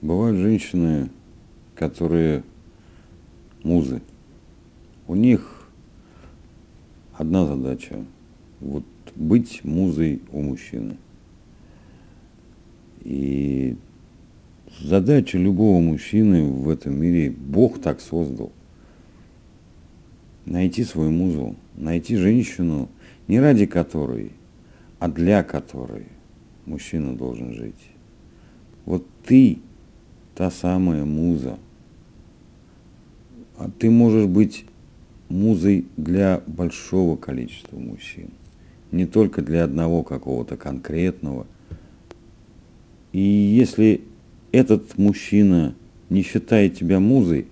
[0.00, 1.10] Бывают женщины,
[1.74, 2.42] которые
[3.62, 4.00] музы.
[5.06, 5.68] У них
[7.12, 8.02] одна задача–
[8.60, 8.84] вот
[9.14, 10.96] быть музой у мужчины.
[13.02, 13.76] И
[14.80, 18.52] задача любого мужчины в этом мире, Бог так создал,
[20.46, 22.88] найти свою музу, найти женщину,
[23.28, 24.32] не ради которой,
[24.98, 26.06] а для которой
[26.64, 27.90] мужчина должен жить.
[28.86, 29.58] Вот ты
[30.40, 31.58] та самая муза.
[33.58, 34.64] А ты можешь быть
[35.28, 38.30] музой для большого количества мужчин,
[38.90, 41.46] не только для одного какого-то конкретного.
[43.12, 44.00] И если
[44.50, 45.74] этот мужчина
[46.08, 47.46] не считает тебя музой,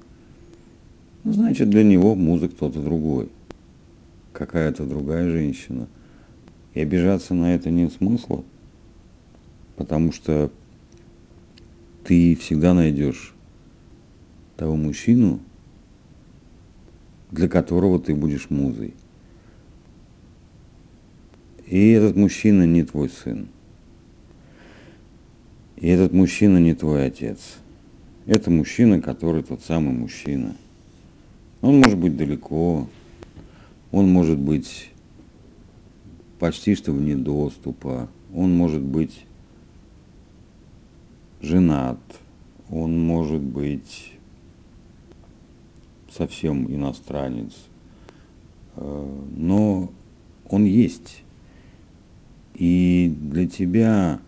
[1.24, 3.28] ну, значит для него муза кто-то другой,
[4.32, 5.88] какая-то другая женщина.
[6.72, 8.42] И обижаться на это нет смысла,
[9.76, 10.50] потому что
[12.08, 13.34] ты всегда найдешь
[14.56, 15.40] того мужчину,
[17.30, 18.94] для которого ты будешь музой.
[21.66, 23.48] И этот мужчина не твой сын.
[25.76, 27.58] И этот мужчина не твой отец.
[28.24, 30.56] Это мужчина, который тот самый мужчина.
[31.60, 32.88] Он может быть далеко,
[33.92, 34.88] он может быть
[36.38, 39.26] почти что вне доступа, он может быть
[41.40, 41.98] женат,
[42.70, 44.12] он может быть
[46.10, 47.54] совсем иностранец,
[48.76, 49.90] э, но
[50.48, 51.22] он есть.
[52.54, 54.20] И для тебя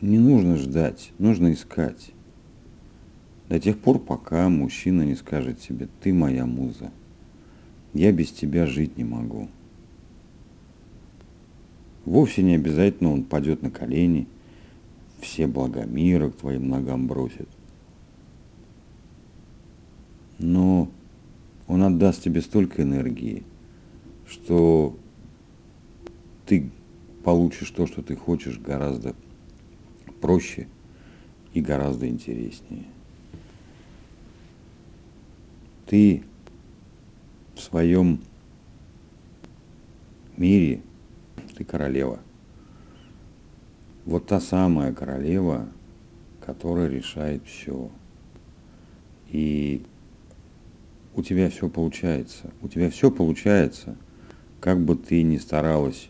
[0.00, 2.12] не нужно ждать, нужно искать.
[3.48, 6.92] До тех пор, пока мужчина не скажет тебе, ты моя муза,
[7.94, 9.48] я без тебя жить не могу.
[12.04, 14.28] Вовсе не обязательно он падет на колени–
[15.20, 17.48] все блага мира к твоим ногам бросит.
[20.38, 20.90] Но
[21.66, 23.42] он отдаст тебе столько энергии,
[24.26, 24.96] что
[26.46, 26.70] ты
[27.24, 29.14] получишь то, что ты хочешь, гораздо
[30.20, 30.68] проще
[31.52, 32.84] и гораздо интереснее.
[35.86, 36.22] Ты
[37.54, 38.20] в своем
[40.36, 40.80] мире,
[41.56, 42.20] ты королева–
[44.08, 45.68] вот та самая королева,
[46.40, 47.90] которая решает все.
[49.30, 49.82] И
[51.14, 52.50] у тебя все получается.
[52.62, 53.96] У тебя все получается,
[54.60, 56.08] как бы ты ни старалась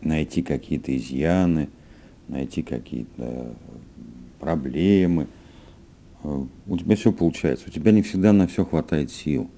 [0.00, 1.70] найти какие-то изъяны,
[2.28, 3.52] найти какие-то
[4.38, 5.26] проблемы.
[6.22, 7.64] У тебя все получается.
[7.66, 9.50] У тебя не всегда на все хватает сил.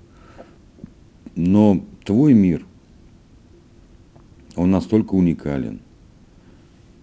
[1.34, 2.65] Но твой мир,
[4.55, 5.81] он настолько уникален,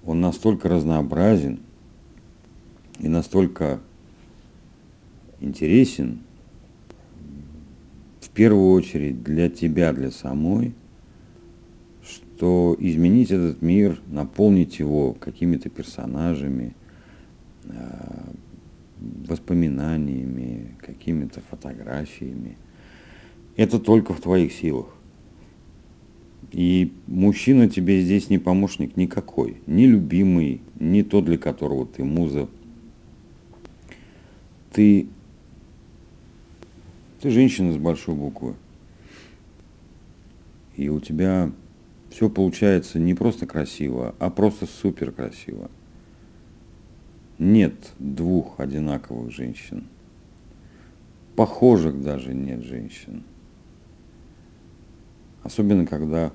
[0.05, 1.59] он настолько разнообразен
[2.99, 3.79] и настолько
[5.39, 6.19] интересен,
[8.19, 10.73] в первую очередь для тебя, для самой,
[12.03, 16.75] что изменить этот мир, наполнить его какими-то персонажами,
[17.65, 18.33] э,
[19.27, 22.57] воспоминаниями, какими-то фотографиями,
[23.55, 24.87] это только в твоих силах.
[26.53, 32.47] И мужчина тебе здесь не помощник никакой, не любимый, не тот, для которого ты муза.
[34.71, 35.07] Ты,
[37.19, 38.53] ты женщина с большой буквы.
[40.75, 41.51] И у тебя
[42.11, 45.71] все получается не просто красиво, а просто супер красиво.
[47.39, 49.87] Нет двух одинаковых женщин.
[51.35, 53.23] Похожих даже нет женщин.
[55.41, 56.31] Особенно когда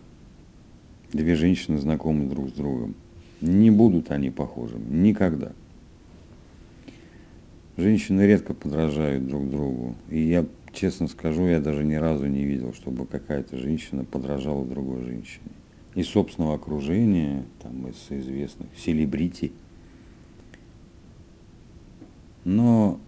[1.13, 2.95] две женщины знакомы друг с другом.
[3.41, 4.85] Не будут они похожими.
[4.89, 5.53] Никогда.
[7.77, 9.95] Женщины редко подражают друг другу.
[10.11, 15.05] И я честно скажу, я даже ни разу не видел, чтобы какая-то женщина подражала другой
[15.05, 15.51] женщине.
[15.95, 19.53] Из собственного окружения, там, из известных селебрити.
[22.45, 23.01] Но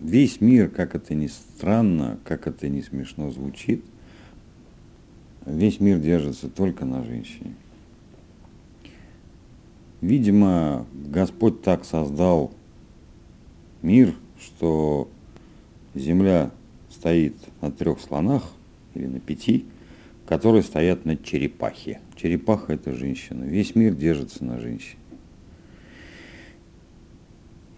[0.00, 3.84] весь мир, как это ни странно, как это ни смешно звучит,
[5.46, 7.54] Весь мир держится только на женщине.
[10.00, 12.52] Видимо, Господь так создал
[13.82, 15.08] мир, что
[15.94, 16.50] Земля
[16.90, 18.42] стоит на трех слонах
[18.94, 19.66] или на пяти,
[20.26, 22.00] которые стоят на черепахе.
[22.16, 23.44] Черепаха– это женщина.
[23.44, 24.98] Весь мир держится на женщине.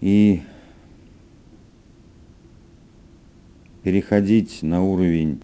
[0.00, 0.42] И
[3.82, 5.42] переходить на уровень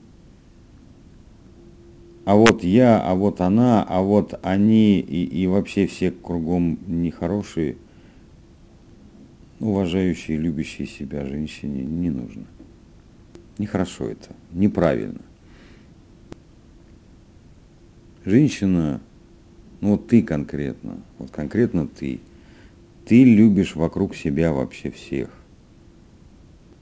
[2.25, 7.77] а вот я, а вот она, а вот они и, и вообще все кругом нехорошие,
[9.59, 12.45] уважающие, любящие себя женщине не нужно.
[13.59, 15.21] Нехорошо это, неправильно.
[18.25, 19.01] Женщина,
[19.81, 22.21] ну вот ты конкретно, вот конкретно ты,
[23.05, 25.29] ты любишь вокруг себя вообще всех.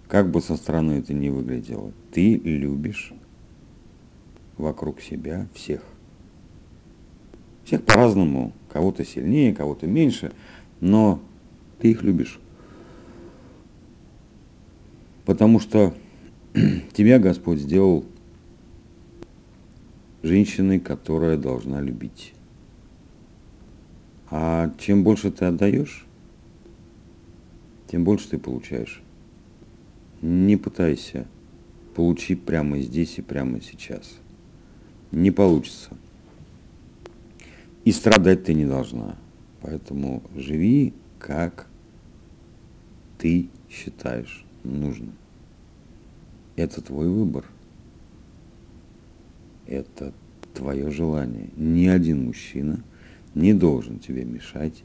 [0.07, 3.15] Как бы со стороны это ни выглядело, ты любишь
[4.61, 5.83] вокруг себя всех.
[7.65, 10.33] Всех по-разному, кого-то сильнее, кого-то меньше,
[10.81, 11.21] но
[11.79, 12.39] ты их любишь.
[15.25, 15.95] Потому что
[16.93, 18.05] тебя Господь сделал
[20.23, 22.35] женщиной, которая должна любить.
[24.31, 26.07] А чем больше ты отдаешь,
[27.89, 29.03] тем больше ты получаешь.
[30.23, 31.27] Не пытайся
[31.95, 34.21] получить прямо здесь и прямо сейчас
[35.13, 35.91] не получится.
[37.85, 39.17] И страдать ты не должна.
[39.63, 41.67] Поэтому живи, как
[43.19, 45.13] ты считаешь нужным.
[46.57, 47.45] Это твой выбор.
[49.67, 50.13] Это
[50.55, 51.49] твое желание.
[51.57, 52.83] Ни один мужчина
[53.35, 54.83] не должен тебе мешать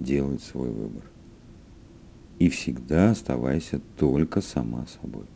[0.00, 1.02] делать свой выбор.
[2.38, 5.26] И всегда оставайся только сама собой.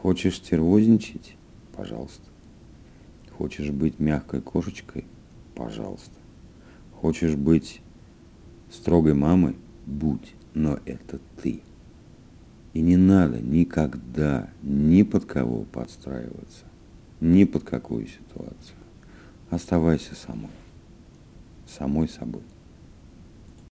[0.00, 1.37] Хочешь стервозничать?
[1.78, 2.24] Пожалуйста.
[3.30, 5.04] Хочешь быть мягкой кошечкой?
[5.54, 6.10] Пожалуйста.
[6.92, 7.80] Хочешь быть
[8.68, 9.54] строгой мамой?
[9.86, 11.60] Будь, но это ты.
[12.72, 16.64] И не надо никогда ни под кого подстраиваться,
[17.20, 18.76] ни под какую ситуацию.
[19.48, 20.50] Оставайся самой,
[21.64, 22.42] самой собой.